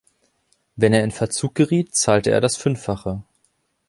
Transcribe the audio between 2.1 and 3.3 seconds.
er das Fünffache.